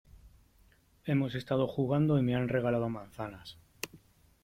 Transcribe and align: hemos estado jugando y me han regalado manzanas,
hemos 1.05 1.35
estado 1.35 1.67
jugando 1.67 2.17
y 2.17 2.23
me 2.23 2.35
han 2.35 2.49
regalado 2.49 2.89
manzanas, 2.89 3.59